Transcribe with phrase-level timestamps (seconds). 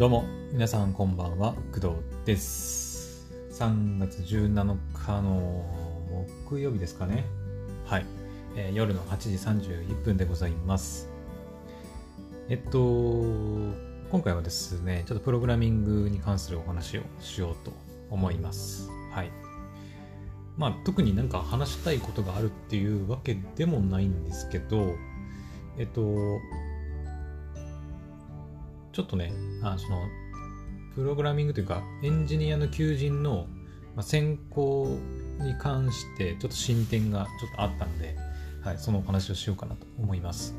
[0.00, 1.88] どうも、皆さんこんばんは、工藤
[2.24, 3.30] です。
[3.50, 5.66] 3月17日の
[6.48, 7.26] 木曜日ですかね。
[7.84, 8.06] はい。
[8.56, 11.10] えー夜の8時31分でございます。
[12.48, 12.78] えっと、
[14.10, 17.70] 今回はですね、ちょっとプログラミングに関するお話をしようと
[18.08, 18.88] 思います。
[19.12, 19.30] はい。
[20.56, 24.94] まあ、特になんか話したいことがあるっていうわけでもないんですけど、
[25.76, 26.00] えっと、
[28.92, 30.06] ちょっとね、あその、
[30.94, 33.46] プログラミングというか、エンジニアの求人の、
[33.94, 34.98] まあ、選考
[35.40, 38.16] に関して、ちょっと進展がちょっとあったので、
[38.62, 40.54] はい、そのお話をしようかなと思います。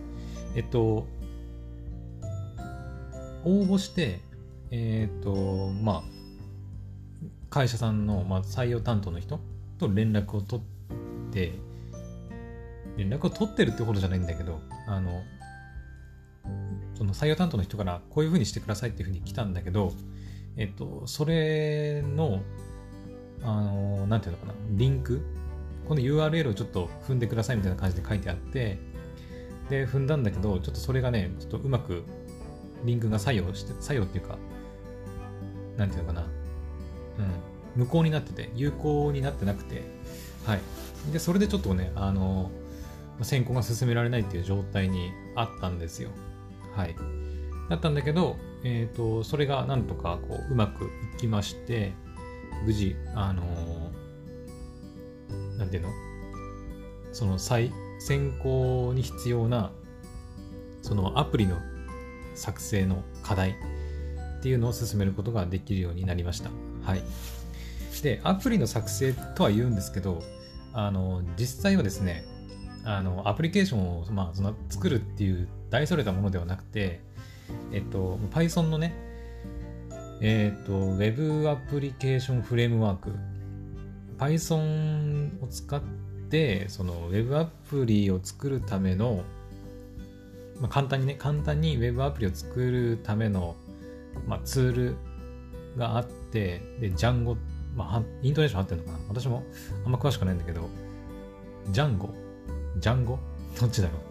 [0.56, 1.08] えっと、
[3.44, 4.22] 応募して、
[4.72, 6.04] えっと、まあ、
[7.50, 9.40] 会社さんの、まあ、採用担当の人
[9.78, 11.54] と連絡を取って、
[12.98, 15.22] 連絡を取ってるってほどじゃないんだけど、あの、
[17.02, 19.92] その採用担当の人からこういうふうにしてくださいっていうふうに来たんだけど、
[20.56, 22.44] えっと、それの、
[23.42, 25.20] あの、なんていうのかな、リンク、
[25.88, 28.78] この URL をちょっと踏んでくださいみたいな感じで書いてあって、
[29.72, 32.04] で、踏んだんだけど、ちょっとそれがね、ちょっとうまく
[32.86, 34.38] リンクが作用して、作用っていうか、
[35.78, 36.30] なんていうのかな、うん、
[37.78, 39.82] 無効になってて、有効になってなくて、
[40.46, 40.60] はい。
[41.12, 42.52] で、それでちょっとね、あの、
[43.24, 46.12] 選考が進められないっていう状態にあったんですよ。
[46.76, 46.96] はい。
[47.70, 51.94] だったんだけど、えっ、と、それがなんとかこううまくいきまして、
[52.66, 53.92] 無事、あのー
[55.58, 55.90] なんていうの？
[57.14, 59.72] その再選考に必要な、
[60.82, 61.58] そのアプリの
[62.34, 63.54] 作成の課題っ
[64.42, 66.50] ていうのを進めることができるようになりました。
[66.84, 67.04] はい。
[68.02, 70.24] で、アプリの作成とは言うんですけど、
[70.74, 72.26] あの、実際はですね、
[72.84, 77.00] あの、アプリケーションを、まあ、その作るっていう大それたものではなくて、
[77.72, 78.94] えっと、Python のね、
[80.22, 83.12] えっと、Web アプリケーションフレームワーク、
[84.18, 85.82] Python を使っ
[86.30, 89.24] て、その Web アプリを作るための、
[90.60, 93.56] まあ、簡単にね、簡単に Web アプリを作るための、
[94.28, 94.96] まあ、ツール
[95.78, 97.38] があって、で、Django、
[97.76, 99.00] まあ、イントネーション合ってるのかな？
[99.08, 99.44] 私も
[99.86, 100.70] あんま詳しくないんだけど、
[101.72, 102.10] Django、
[102.80, 103.18] Django
[103.60, 104.02] どっちだろう？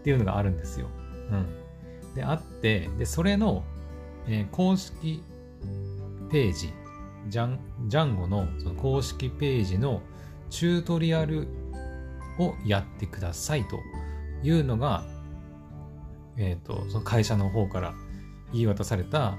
[0.00, 0.88] っていうのがあるんですよ。
[1.30, 2.14] うん。
[2.14, 3.64] で、あって、で、それの、
[4.26, 5.22] えー公式
[6.30, 6.72] ページ、
[7.28, 10.02] ジャン、ジャンゴのその公式ページの
[10.50, 11.48] チュートリアル
[12.38, 13.78] をやってくださいと
[14.42, 15.04] いうのが、
[16.36, 17.94] えっ、と、その会社の方から
[18.52, 19.36] 言い渡された、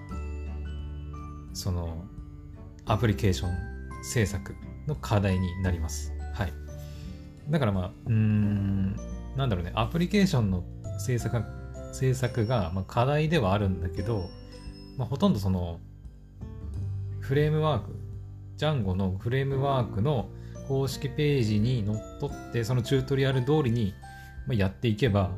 [1.54, 2.06] その、
[2.86, 3.52] アプリケーション
[4.04, 4.56] 制作
[4.88, 6.15] の課題になります。
[7.46, 7.52] はい。
[7.52, 8.96] だからまあ、うーん、
[9.36, 10.64] なんだろうね、アプリケーションの
[11.00, 11.46] 制作が
[11.96, 14.30] 制作が、まあ、課題ではあるんだけど、
[14.98, 15.80] まあ、ほとんどその、
[17.22, 17.96] フレームワーク、
[18.58, 20.30] ジャンゴのフレームワークの
[20.68, 23.94] 公式ページにのっとって、そのチュートリアル通りに
[24.46, 25.32] まあやっていけば、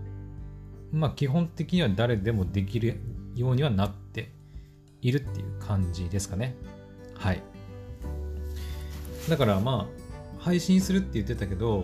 [0.91, 2.99] まあ基本的には誰でもできる
[3.35, 4.31] ようにはなって
[5.01, 6.55] いるっていう感じですかね。
[7.15, 7.41] はい。
[9.29, 10.06] だからまあ、
[10.47, 11.83] 配信するって言ってたけど、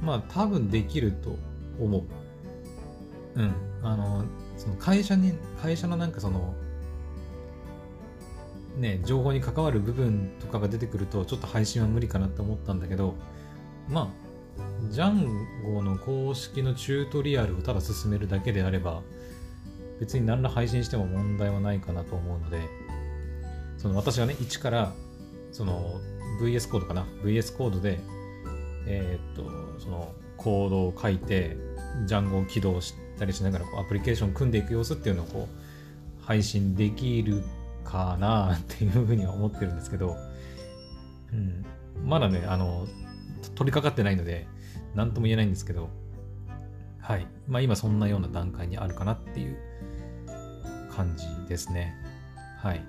[0.00, 1.36] まあ多分できると
[1.78, 2.02] 思う。
[3.36, 3.52] うん。
[3.82, 4.24] あの、
[4.56, 6.54] その会社に、会社のなんかその、
[8.78, 13.14] ね、情報に関わる部分とかが出てくると、ちょっと配信は無理かなって思ったんだけど、
[13.90, 19.02] まあ、ジャンゴの公式のチュートリアルをただ進めるだけであれば、
[20.00, 22.62] 別に何ら配信しても問題はないかなと思うので、
[23.76, 24.94] その私がね、一から、
[25.52, 26.00] その
[26.40, 28.00] VS コードかな ?VS コードで、
[28.86, 31.56] えーっと、そのコードを書いて、
[32.06, 37.42] ジャンゴを起動したりしながらこうアプリケーションを組んでいく様子っていうのをこう配信できる
[37.84, 40.16] かなっていうふうには思ってるんですけど、
[41.32, 41.64] うん、
[42.04, 42.86] まだね、あの、
[43.54, 44.46] 取り掛かってないので、
[44.94, 45.90] 何とも言えないんですけど、
[47.00, 47.26] はい。
[47.48, 49.56] まあ今そんなような段階にあるかなっていう
[50.90, 51.94] 感じですね。
[52.58, 52.84] はい。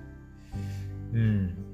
[1.12, 1.71] うん。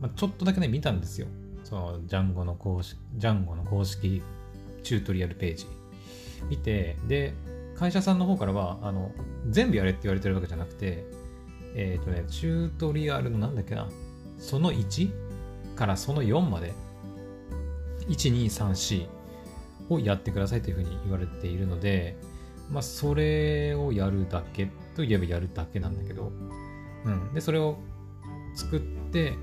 [0.00, 1.26] まあ、ちょっとだけね、見たんですよ。
[1.64, 4.22] その、ジャンゴの公式、ジャンゴの公式
[4.82, 5.66] チュートリアルページ。
[6.48, 7.34] 見て、で、
[7.74, 9.12] 会社さんの方からは、あの、
[9.48, 11.04] 全部やれって言われてるわけじゃなくて、
[11.74, 13.88] えっ、とね、チュートリアルのなんだっけな、
[14.38, 15.10] その1
[15.74, 16.72] からその4まで、
[18.08, 19.06] 1、2、3、
[19.88, 22.16] 4をやってくださいというふうに言われているので、
[22.70, 26.32] まあ、それをやるだけといえばやるだけなんだけど、
[27.04, 27.34] うん。
[27.34, 27.78] で、それを
[28.54, 29.34] 作って、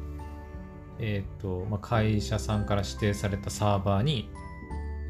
[1.05, 4.29] えっ、と、まあ、会社さんから指定されたサーバーに、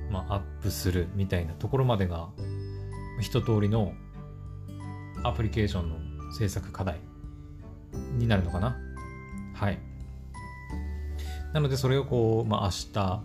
[0.09, 2.29] まあ、アップするみたいなところまでが、
[3.21, 3.93] 一通りの
[5.23, 6.99] アプリケーションの制作課題
[8.17, 8.75] になるのかな。
[9.53, 9.77] はい。
[11.53, 13.23] なので、それをこう、まあ、明日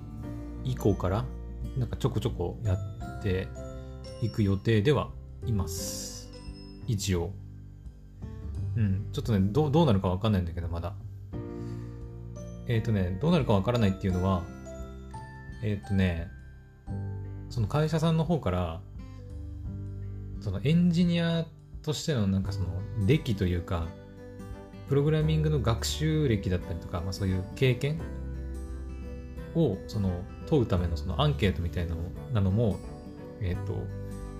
[0.64, 1.24] 以降から、
[1.78, 3.48] なんかちょこちょこやって
[4.20, 5.08] いく予定では
[5.46, 6.28] います。
[6.86, 7.32] 一応。
[8.76, 9.08] うん。
[9.14, 10.92] ちょっとね、どどうなるかわかんないんだけど、まだ。
[12.68, 14.42] えっ、ー、とね、どうなるかわからないっていうのは、
[15.62, 16.28] えっ、ー、とね、
[17.48, 18.80] その会社さんの方から、
[20.40, 21.46] そのエンジニア
[21.82, 22.66] としてのなんかその
[23.06, 23.88] 歴というか、
[24.88, 28.00] プログラミングの学習歴だったりとか、まあ、そういう経験
[29.54, 32.00] をその問うためのそのアンケートみたいなの
[32.32, 32.78] なのも、
[33.40, 33.74] えっ、ー、と、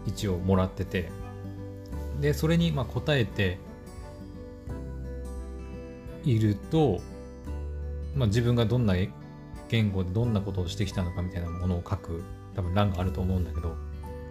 [0.07, 1.11] 一応もらってて、
[2.21, 3.59] で、それにまあ答えて
[6.25, 7.01] いると、
[8.19, 8.95] まあ、自分がどんな
[9.69, 12.23] 言語でどんなことをしてきたのかみたいなものを書く
[12.55, 13.77] 多分欄があると思うんだけど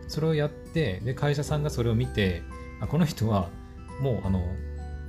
[0.07, 2.44] それをやってで会社さんがそれを見て
[2.81, 3.50] あこの人は
[4.01, 4.44] もうあの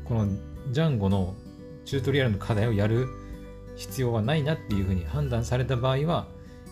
[0.04, 0.28] この
[0.70, 1.34] ジャンゴの
[1.84, 3.08] チュートリアルの課題をやる
[3.76, 6.28] 必要はないなっていうふうに判断された場合は、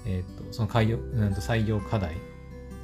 [0.07, 0.99] えーと、その採用
[1.35, 2.15] 採用課題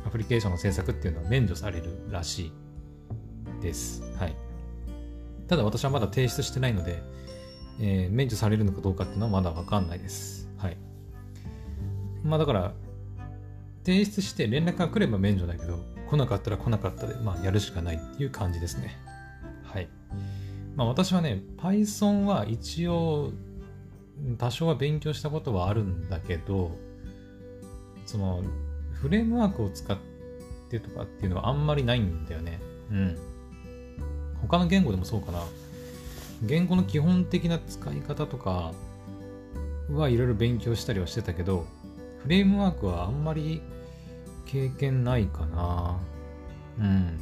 [0.06, 2.52] アプリケーションの制作っていうのは免除されるらし
[3.60, 4.02] いです。
[4.18, 4.36] はい。
[5.48, 7.02] ただ私はまだ提出してないので、
[7.80, 10.48] えー、免除されるのかどうかっていうのはまだわかんないです。
[10.58, 10.76] はい。
[12.24, 12.72] まあだから、
[13.84, 15.78] 提出して連絡が来れば免除だけど、
[16.08, 18.96] 来なかったら来なかったで、まあやるしかないっていう感じですね。
[19.64, 19.88] はい。
[20.76, 23.32] まあ私はね、Python は一応、
[24.38, 26.76] 多少は勉強したことはあるんだけど、
[28.06, 28.42] その、
[28.92, 29.98] フレームワークを使っ
[30.68, 32.60] てとかっていうのはあんまりないんだよね。
[32.90, 33.18] うん。
[34.42, 35.42] 他の言語でもそうかな。
[36.42, 38.72] 言語の基本的な使い方とか
[39.90, 41.66] はいろいろ勉強したりはしてたけど、
[42.22, 43.62] フレームワークはあんまり
[44.46, 45.98] 経験ないかな。
[46.78, 47.18] うん。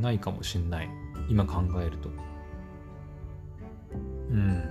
[0.00, 0.88] ないかもしんない。
[1.28, 2.10] 今考えると。
[4.30, 4.62] うん。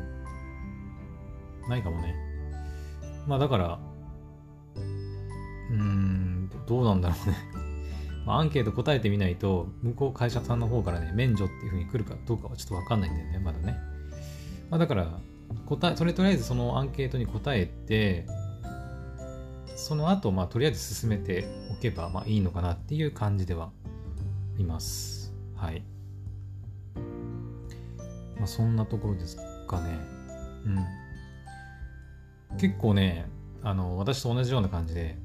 [1.67, 2.15] ないかもね。
[3.27, 3.79] まあだから、
[4.75, 7.52] うーん、どうなんだろうね
[8.25, 13.77] まあ、アンケート答えてみないと、向こう会社さんの方からね、免除っていうふうに来るかどうかはちょっとわかんないんだよね、まだね。
[14.69, 15.19] まあ、だから、
[15.65, 18.25] 答え、それとりあえずそのアンケートに答えて、
[19.75, 23.71] その後、まあ、とりあえず進めておけば、まあ、いいのかなっていう感じでは
[24.57, 25.33] います。
[25.55, 25.83] はい。
[28.37, 29.37] まあ、そんなところです
[29.67, 29.99] かね。
[30.65, 30.69] う
[32.55, 32.57] ん。
[32.57, 33.25] 結構ね、
[33.63, 35.17] あの、私と同じような感じで、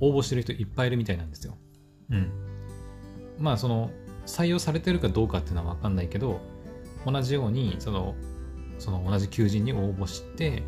[0.00, 1.56] 応募してる人いっぱいいるみたいなんですよ。
[2.10, 2.30] うん。
[3.38, 3.90] まあその
[4.26, 6.40] 採用されてるかどうかっていうのは分かんないけど
[7.06, 8.14] 同じようにその
[8.78, 10.62] その同じ求人に応募して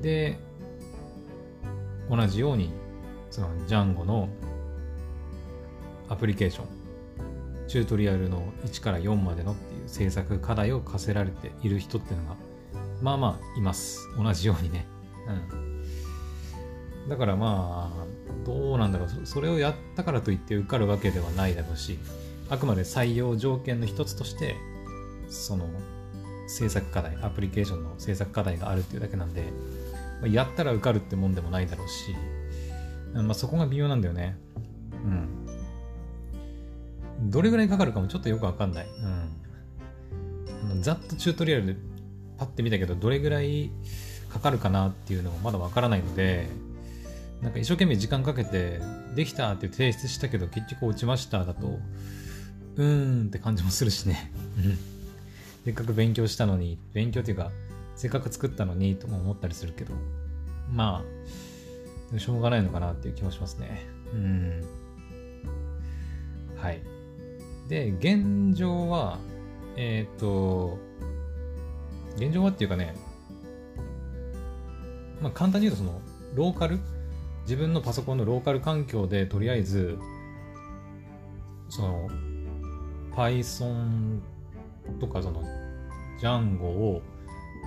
[0.00, 0.38] で
[2.08, 2.72] 同じように
[3.30, 4.28] そのジャンゴの
[6.08, 6.66] アプリケーション
[7.68, 12.36] チュートリアルの1から4までのっていう制作課題を課せられている人っていうのが
[13.00, 14.08] まあまあいます。
[14.16, 14.86] 同じようにね。
[15.26, 17.08] うん。
[17.08, 17.99] だからまあ
[18.50, 19.08] どうなんだろう。
[19.24, 21.98] それをやったからといって受かるわけではないだろうし
[22.48, 24.56] あくまで採用条件の一つとして
[25.28, 25.68] その
[26.48, 29.44] 制作課題アプリケーションの制作課題があるっていうだけなんで
[30.28, 32.14] やったら受かるってもんでもないだろうし、
[33.14, 34.36] まあ、そこが微妙なんだよね。
[34.92, 34.96] う
[37.26, 37.30] ん。
[37.30, 38.86] どれぐらいかかるかもちょっとよくわかんない。
[40.70, 40.82] うん。
[40.82, 41.76] ざっとチュートリアルで
[42.36, 43.70] パッて見たけどどれぐらい
[44.28, 46.48] かかるかなっていうのもまだわからないので
[47.42, 48.80] なんか一生懸命時間かけて、
[49.14, 51.78] できたって提出したけど結局落ちましただと、
[52.76, 54.30] うーんって感じもするしね。
[55.64, 57.50] せっかく勉強したのに、勉強っていうか、
[57.96, 59.94] せっかく作ったのにとも思ったりするけど、
[60.72, 61.04] ま
[62.14, 63.86] あ、しょうがないのかなっていう気もしますね。
[64.12, 64.64] うん。
[66.56, 66.82] はい。
[67.68, 69.18] で、現状は、
[69.76, 70.78] えっ、ー、と、
[72.16, 72.94] 現状はっていうかね、
[75.22, 76.00] まあ簡単に言うとその、
[76.34, 76.80] ローカル
[77.50, 79.98] 自分のパソコンのローカル環境でとりあえず
[81.68, 82.08] その
[83.12, 84.20] Python
[85.00, 85.42] とかその
[86.22, 87.02] Django を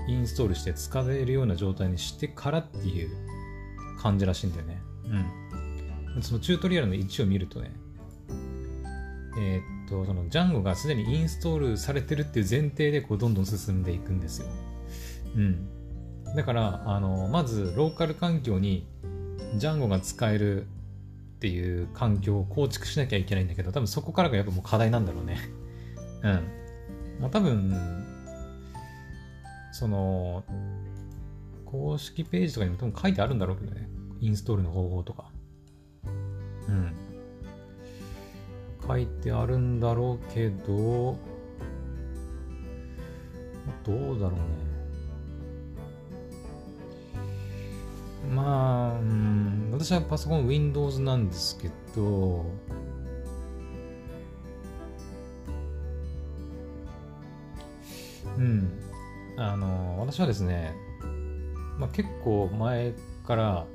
[0.08, 3.10] インストールして使えるような状態にしてからっていう
[4.00, 4.82] 感じらしいんだよね。
[6.16, 6.24] うん。
[6.24, 7.74] そのチュートリアルの1を見るとね、
[9.38, 14.48] えー、っと、その Django がすでにインストールされてるっていう前提でこうどんどん進んでいくんですよ。
[15.36, 15.68] うん。
[16.38, 18.88] だから、あの、まずローカル環境に
[19.56, 20.66] ジャンゴが使えるっ
[21.40, 25.38] ていう環境を構築しなきゃいけないんだけど、多分そこからがやっぱもう課題なんだろうね。
[26.24, 26.32] うん。
[27.20, 27.76] まあ多分、
[29.72, 30.44] その、
[31.66, 33.90] 公式ページとかにも多分書いてあるんだろうけどね。
[34.22, 35.32] インストールの方法とか。
[36.70, 36.94] うん。
[38.88, 41.18] 書いてあるんだろうけど、
[43.84, 44.63] どうだろうね。
[48.34, 52.46] まあ、うん、私はパソコン Windows なんですけど、
[58.38, 58.70] うん。
[59.38, 60.74] あの、私はですね、
[61.78, 62.94] まあ、結構前
[63.26, 63.66] から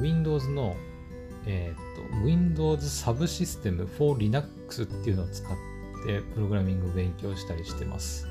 [0.00, 0.76] Windows の、
[1.46, 5.56] えっ、と、Windows サブシステム for Linux っていうのを使っ
[6.06, 8.26] てプログラミングを勉強したりしてます。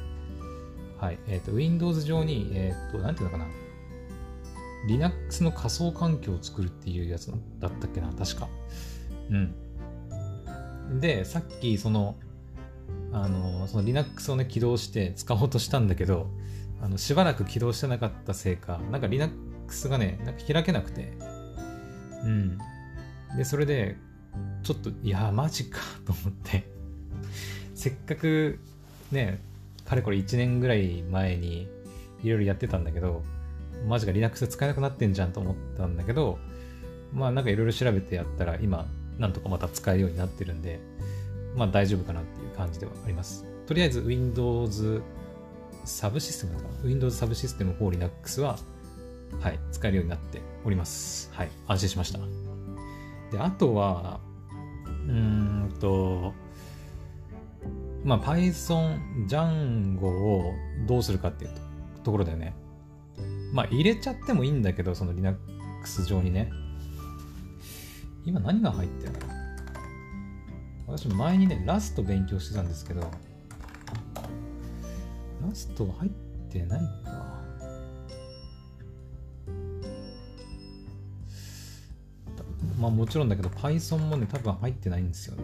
[0.98, 1.20] はい。
[1.28, 3.46] えっ、と、Windows 上に、えっ、と、なんていうのかな。
[4.88, 8.48] Linux の仮想環境を作るっていうやつだったっけな、確か。
[9.30, 11.00] うん。
[11.00, 12.16] で、さっき、その、
[13.12, 16.30] あの、その Linux をね、起動して使おうとしたんだけど、
[16.82, 21.14] あの、しばらく起動してなかったせいか、なんか Linux がね、なんか開けなくて、
[22.24, 22.58] うん。
[23.38, 23.98] で、それで、
[24.64, 26.66] ちょっと、いや、マジかと思って
[27.74, 28.60] せっかく
[29.12, 29.40] ね、
[29.86, 31.68] かれこれ1年ぐらい前に
[32.24, 33.24] いろいろやってたんだけど、
[33.88, 36.38] マジか Linux 使えなくなってんじゃんと思ったんだけど、
[37.14, 38.86] まあなんかいろいろ調べてやったら今、
[39.18, 40.80] なんとかまた使えるようになってるんで、
[41.56, 43.46] まあ大丈夫かなっていう感じではあります。
[43.66, 45.02] とりあえず Windows
[45.86, 48.58] サブシステムだか Windows サブシステム for Linux は、
[49.40, 51.32] はい、使えるようになっております。
[51.34, 52.20] はい、安心しました。
[53.32, 54.20] で、あとは、
[55.08, 56.34] うーんと、
[58.04, 60.54] まあ Python、Django を
[60.88, 61.52] どうするかっていう
[62.04, 62.54] ところだよね。
[63.52, 66.52] まあ入れちゃってもいいんだけど、その Linux 上にね。
[68.26, 69.20] 今何が入ってるの
[70.88, 73.08] 私前にね、ラスト勉強してたんですけど、ラ
[75.54, 76.12] スト入っ
[76.52, 77.30] てないか。
[82.80, 85.44] まあもちろんだけど Python もね、多分入ってないんですよね。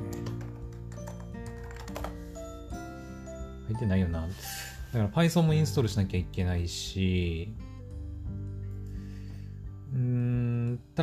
[3.67, 4.21] 入ってないよな。
[4.21, 4.38] だか
[4.93, 7.53] ら Python もインストールしなきゃいけないし、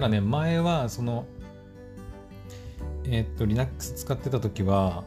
[0.03, 1.25] だね、前はその
[3.05, 5.05] えー、っと、Linux 使ってた時は、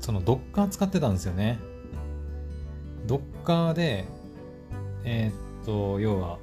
[0.00, 1.58] その Docker 使ってたんですよね。
[3.06, 4.04] Docker で、
[5.04, 6.38] えー、っと、要は、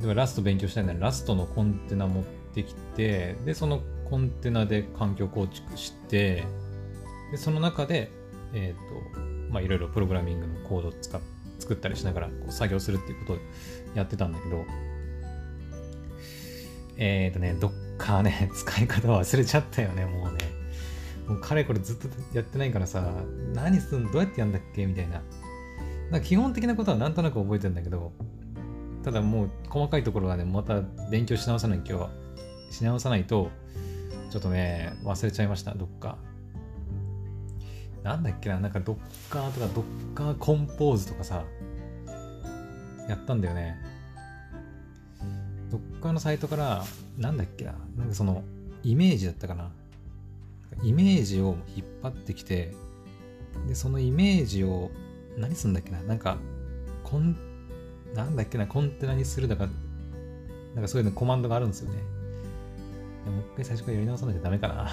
[0.00, 6.44] ではラスト勉強したいならラストのコンテナ持ってきて、で、そのコンテナで環境構築して、
[7.32, 8.10] で、その中で、
[8.54, 9.20] えっ、と、
[9.50, 11.37] まあ、いろいろプログラミングのコードを使って
[11.68, 13.38] 作ったりしながらこう作業するっていうことを
[13.94, 14.64] やってたんだけど、
[16.96, 20.38] えっ、ー、とね、どっかね、 使い方忘れちゃったよね、もうね。
[21.28, 23.22] もうかれこれずっとやってないからさ、
[23.52, 25.20] 何すんのどうやってやんだっけみたいな。
[26.10, 28.12] な基本的なことはなんとなく覚えてるんだけど、
[29.04, 32.10] ただもう細かいところはね、また勉強し直さない今日は、
[32.70, 33.50] し直さないと、
[34.30, 36.16] ちょっとね、忘れちゃいました、どっか。
[38.02, 38.96] なんだっけな、なんかドッ
[39.28, 41.44] カーとかドッカーコンポーズとかさ、
[43.08, 43.76] やったんだよね。
[45.70, 46.84] どっかのサイトから、
[47.16, 48.42] なんだっけな、なんかその、
[48.82, 49.70] イメージだったかな。
[50.82, 52.72] イメージを引っ張ってきて、
[53.66, 54.90] で、そのイメージを、
[55.36, 56.38] 何すんだっけな、なんか、
[57.04, 57.36] コン、
[58.14, 59.68] なんだっけな、コンテナにするだか、
[60.74, 61.96] なんかそういうのコマンドがあるんですよね。
[63.26, 64.90] もう一回最初からやり直さなきゃダメかな。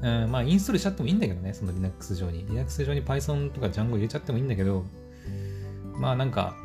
[0.00, 2.46] うん、まあ、インストールしちゃってもいいんだけどね、その Linux 上に。
[2.46, 4.84] Linux 上に Python とか Django 入れちゃってもいいんだけど、
[5.98, 6.56] まあなんか、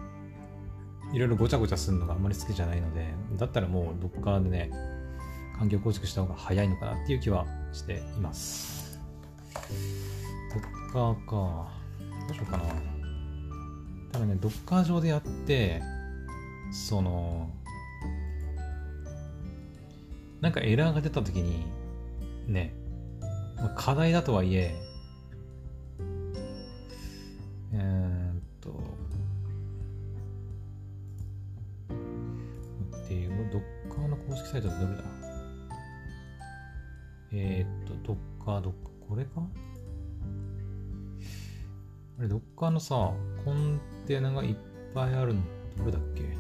[1.14, 4.72] いろいろごちゃごちゃするのがあんまり好きじゃないので、だったらもうどっかでね、
[5.58, 9.00] 環境構築した方が早いのかなっていう気はしています。
[10.54, 11.68] ドッカーか。
[12.28, 12.64] どうしようかな。
[14.12, 15.82] 多分ね、ドッカー上でやって、
[16.72, 17.50] その、
[20.42, 21.66] なんかエラーが出た時に、
[22.48, 22.74] ね、
[23.70, 24.76] 課題だとはいえ、
[27.74, 28.72] えー、っと、
[34.28, 35.04] 公式サイトってどれだ？
[37.34, 39.32] えー、っと、ドッカー、ドッカー、これか？
[42.20, 43.12] あれ、ドッカーのさ、
[43.44, 44.56] コンテナがいっ
[44.94, 45.42] ぱいあるの、
[45.78, 46.24] どれだっけ？
[46.24, 46.32] あれ？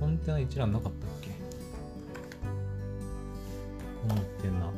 [0.00, 1.25] コンテナ一覧なかったっけ？
[4.08, 4.70] コンテナ。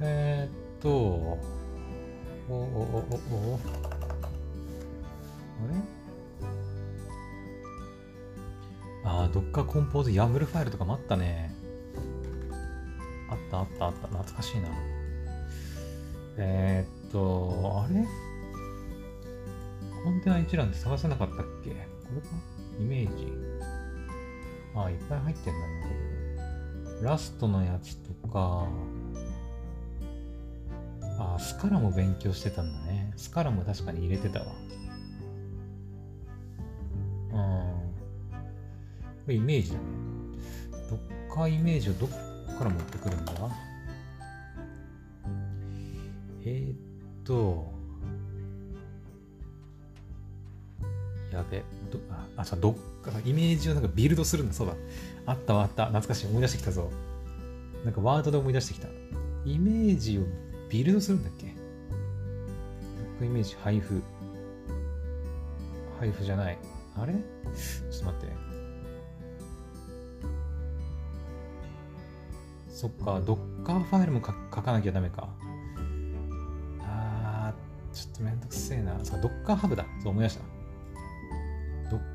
[0.00, 1.40] えー、っと、お
[2.48, 2.56] おおお
[3.34, 3.58] お
[5.64, 5.74] あれ？
[9.04, 11.52] あ、どっかコンポーズ、ヤブルファイルとかもあったね。
[13.28, 14.06] あったあったあった。
[14.08, 14.68] 懐かしいな。
[16.36, 18.06] えー、っと、あれ？
[20.04, 21.70] コンテナ一覧って探せなかったっけ？
[21.70, 21.76] こ
[22.14, 22.28] れか？
[22.78, 23.32] イメージ。
[24.76, 26.03] あ、いっぱい入ってんだね。
[27.04, 28.66] ラストのやつとか、
[31.18, 33.12] あ、スカラも勉強してたんだね。
[33.16, 34.46] スカラも確かに入れてたわ。
[39.26, 39.34] うん。
[39.34, 39.82] イメージだね。
[40.88, 40.98] どっ
[41.34, 42.08] かイメージをどっ
[42.58, 43.32] から持ってくるんだ？
[46.46, 46.76] えー、っ
[47.24, 47.72] と、
[51.32, 54.54] やべ、どあ、あ、さ、どっか、イメージをなんかビルドするんだ。
[54.54, 54.74] そうだ。
[55.26, 55.86] あった、あった。
[55.86, 56.26] 懐かしい。
[56.26, 56.90] 思い出してきたぞ。
[57.84, 58.88] なんかワードで思い出してきた。
[59.44, 60.22] イメージを
[60.70, 61.46] ビルドするんだっけ？
[61.46, 61.54] どっ
[63.18, 64.02] かイメージ、配布。
[66.00, 66.58] 配布じゃない。
[66.96, 67.12] あれ？
[67.12, 68.34] ちょっと待って。
[72.70, 74.32] そっか、ドッカーファイルも書
[74.62, 75.28] かなきゃダメか。
[76.80, 78.98] あー、ちょっとめんどくせえな。
[79.04, 79.86] そう、ドッカーハブだ。
[80.02, 80.53] そう思い出した。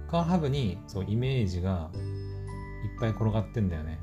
[0.10, 1.92] ッカーハブにそうイメージが
[2.84, 4.00] いっぱい転がってんだよね。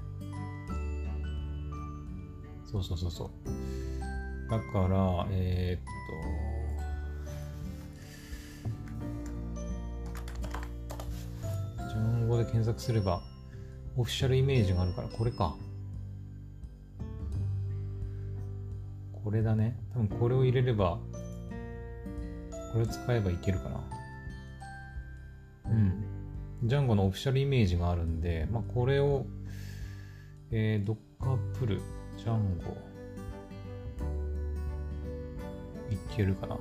[2.65, 3.31] そうそうそうそう。
[4.49, 5.85] だから、えー、っ
[11.83, 13.21] と、日本語で検索すれば、
[13.97, 15.57] オフィシャルイメージがあるから、これか。
[19.25, 19.77] これだね。
[19.93, 21.01] 多分これを入れれば、
[22.73, 23.96] これを使えばいけるかな。
[26.65, 29.27] ジャンゴのオフィシャルイメージがあるんで、まあ、これを、
[30.51, 31.81] えー、ドッカープル、
[32.17, 32.77] ジャンゴ、
[35.91, 36.57] いけるかな？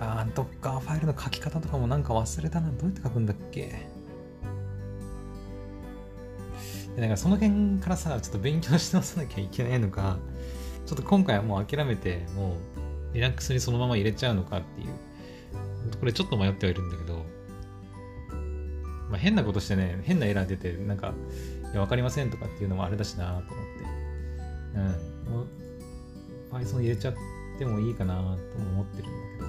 [0.00, 2.70] あー、ドッカーファイルの書き方とかもなんか忘れたな。
[2.70, 3.74] どうやって書くんだっけ？
[6.96, 10.18] なんかその辺からさ、ちょっと勉強し直さなきゃいけないのか、
[10.84, 12.56] ちょっと今回はもう諦めて、も
[13.12, 14.88] うリラックスにそのまま入れちゃうのかっていう、
[15.98, 17.17] これちょっと迷ってはいるんだけど、
[19.18, 21.12] 変なことしてね、変なエラー出て、なんか、
[21.72, 23.52] いや、わかりませんとかっていうのもあれだしなと思って、
[24.74, 25.46] うん、もう
[26.52, 27.14] Python 入れちゃっ
[27.58, 28.36] てもいいかなとも
[28.70, 29.46] 思ってるんだ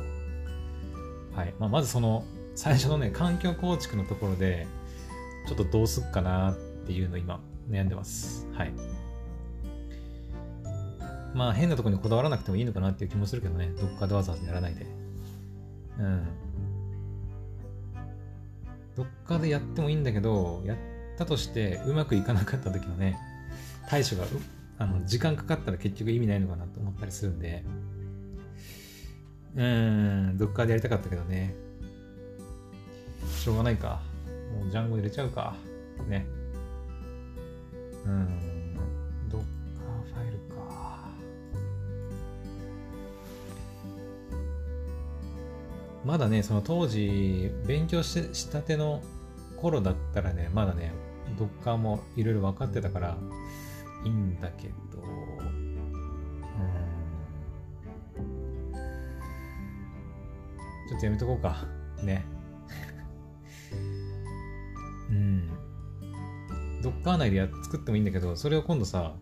[1.32, 1.53] けど、はい。
[1.60, 4.67] まあ、まずその、最初のね、環境構築のところで、
[5.47, 6.55] ちょっとどうすっかなっ
[6.86, 8.47] ていうの今、悩んでます。
[8.53, 8.73] はい。
[11.34, 14.86] まあ、変なところにこだわらなくてもいいのかなっていう気もするけどね、どっかでわざわざやらないで。
[15.99, 16.27] うん。
[18.99, 20.77] どっかでやってもいいんだけど、やっ
[21.17, 23.17] たとしてうまくいかなかった時のね、
[23.88, 24.25] 対処が
[24.77, 27.63] あの時間かかったら結局意味ないのかなと思ったりするんで、
[29.55, 31.55] うん、どっかでやりたかったけどね。
[33.38, 34.01] しょうがないか。
[34.53, 35.55] もうジャンゴ入れちゃうか。
[36.09, 36.25] ね。
[38.05, 38.27] うん、
[46.09, 48.99] まだね、その当時、勉強ししたての
[49.57, 50.91] 頃だったらね、まだね、
[51.37, 53.15] ドッカーもいろいろ分かってたから、
[54.03, 54.73] いいんだけど、
[60.89, 61.67] ちょっとやめとこうか。
[62.01, 62.25] ね。
[65.11, 65.47] うん。
[66.81, 69.13] ドッカー内でや作ってもいいんだけど、それを今度さ、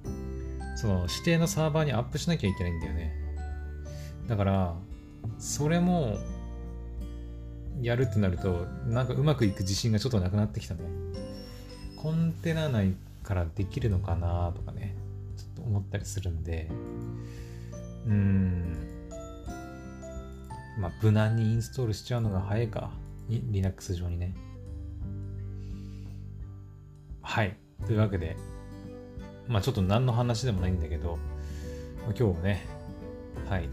[0.77, 3.13] その指定のサーバーにアップしなきゃいけないんだよね。
[4.29, 4.75] だから、
[5.37, 6.17] それも
[7.81, 10.81] やるってなると、なんかうまくいく自信がちょっとなくなってきたね。
[11.97, 14.95] コンテナ内からできるのかなとかね、
[15.35, 16.69] ちょっと思ったりするんで、
[18.05, 18.87] うん、
[20.79, 22.91] まあ、無難にインストールしちゃうのが早いか。
[23.29, 24.33] Linux 上にね。
[27.21, 27.57] はい。
[27.85, 28.37] というわけで、
[29.47, 31.17] まあちょっと何の話でもないんだけど、
[32.05, 32.65] 今日はね、
[33.49, 33.69] はい。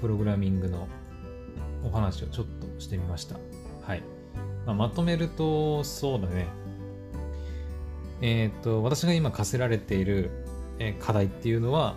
[0.00, 0.88] プログラミングの
[1.84, 3.36] お話をちょっとしてみました。
[3.86, 4.02] はい。
[4.66, 6.46] まあ、まとめると、そうだね。
[8.20, 10.30] えっ、ー、と、私が今課せられている、
[10.78, 11.94] え課題っていうのは、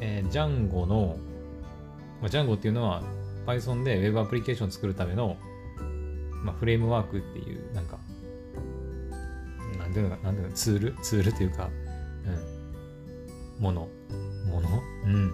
[0.00, 1.16] えー、Django の、
[2.20, 3.02] まあ、Django っていうのは
[3.46, 5.36] Python で Web アプリケーションを作るための、
[6.44, 7.98] まあ、フレームワークっていう、なんか、
[9.78, 10.96] なんていうのか、なんていうの、ツール？
[11.02, 11.70] ツールというか、
[13.58, 13.88] うん、もの、
[14.48, 14.68] もの？
[15.04, 15.32] うん。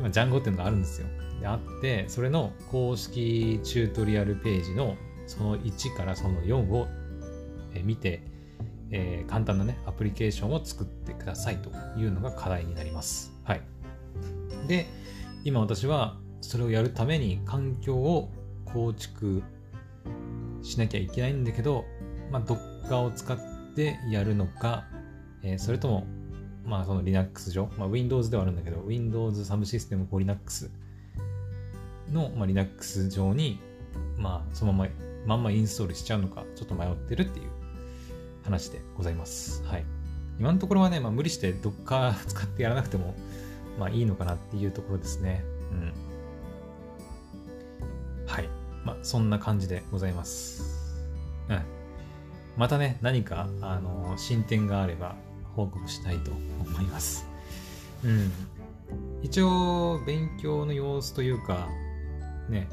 [0.00, 1.06] 今、Django っていうのがあるんですよ。
[1.40, 6.86] であって、それの公式チュートリアルページのその1からその4を
[7.82, 8.22] 見て、
[8.90, 13.32] えー、簡単なね、アプリケーションを作ってくださいというのが課題になります。
[13.44, 13.62] はい。
[14.68, 14.86] で、
[15.44, 18.30] 今私はそれをやるために環境を
[18.66, 19.42] 構築
[20.62, 21.84] しなきゃいけないんだけど、
[22.30, 23.38] まあ、Docker を使っ
[23.74, 24.84] てやるのか、
[25.42, 26.06] えー、それとも、
[26.64, 30.70] まあ、その Linux 上、まあ、Windows ではあるんだけど、Windows サブシステム for Linux
[32.12, 33.60] の、まあ、Linux 上に、
[34.16, 34.90] まあ、そのまま、
[35.26, 37.46] まんまインストールしちゃうのか、ちょっと迷ってるっていう
[38.44, 39.62] 話でございます。
[39.64, 39.84] はい。
[40.38, 43.14] 今のところはね、まあ、無理してどっか使ってやらなくても、
[43.78, 45.44] まあいいのかなっていうところですね。
[45.72, 45.92] うん。
[48.26, 48.48] はい。
[48.84, 50.62] まあ、そんな感じでございます。
[51.48, 51.62] うん。
[52.56, 55.16] またね、何か、あの、進展があれば
[55.54, 57.26] 報告したいと思います。
[58.04, 58.32] うん。
[59.22, 61.68] 一応、勉強の様子というか、
[62.48, 62.68] ね、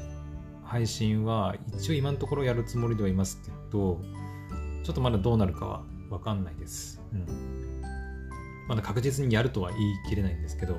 [0.64, 4.00] 配信は一応今のところやるつもりではいますけど、
[4.82, 7.00] ちょっとまだどうなるかはわかんないです。
[7.12, 7.82] うん。
[8.68, 10.74] まだ確実にやるとは言い切れないんですけど、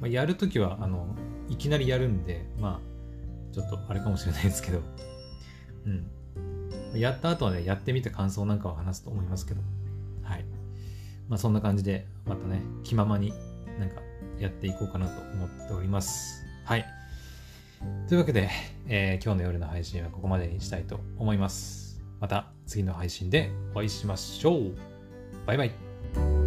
[0.00, 1.14] まあ、やるときは、あの、
[1.48, 4.80] いきなりやるんで、まあ、ちょっとあれかもしれないですけど、
[5.86, 7.00] うん。
[7.00, 9.60] やった後はね、やってみた感想なんかを話すと思いますけど、
[10.22, 10.44] はい。
[11.28, 13.32] まあそんな感じで、またね、気ままに
[13.78, 14.00] なんか
[14.38, 16.44] やっていこうかなと思っております。
[16.64, 16.95] はい。
[18.08, 18.48] というわけで、
[18.88, 22.00] えー、今日の夜の配信はここまでにしたいと思います。
[22.20, 24.74] また次の配信でお会いしましょう。
[25.46, 26.45] バイバイ。